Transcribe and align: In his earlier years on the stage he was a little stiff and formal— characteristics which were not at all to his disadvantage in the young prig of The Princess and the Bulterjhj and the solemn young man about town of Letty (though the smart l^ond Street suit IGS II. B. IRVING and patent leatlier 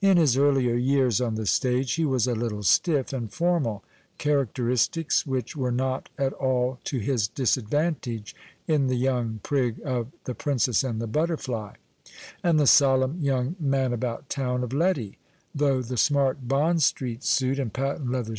In 0.00 0.18
his 0.18 0.36
earlier 0.36 0.76
years 0.76 1.20
on 1.20 1.34
the 1.34 1.46
stage 1.46 1.94
he 1.94 2.04
was 2.04 2.28
a 2.28 2.34
little 2.36 2.62
stiff 2.62 3.12
and 3.12 3.28
formal— 3.32 3.82
characteristics 4.18 5.26
which 5.26 5.56
were 5.56 5.72
not 5.72 6.10
at 6.16 6.32
all 6.34 6.78
to 6.84 6.98
his 7.00 7.26
disadvantage 7.26 8.36
in 8.68 8.86
the 8.86 8.94
young 8.94 9.40
prig 9.42 9.80
of 9.84 10.12
The 10.26 10.34
Princess 10.36 10.84
and 10.84 11.00
the 11.02 11.08
Bulterjhj 11.08 11.74
and 12.44 12.60
the 12.60 12.68
solemn 12.68 13.18
young 13.20 13.56
man 13.58 13.92
about 13.92 14.28
town 14.30 14.62
of 14.62 14.72
Letty 14.72 15.18
(though 15.52 15.82
the 15.82 15.96
smart 15.96 16.46
l^ond 16.46 16.80
Street 16.82 17.24
suit 17.24 17.58
IGS 17.58 17.58
II. 17.58 17.58
B. 17.58 17.58
IRVING 17.58 17.62
and 17.62 17.72
patent 17.74 18.06
leatlier 18.10 18.32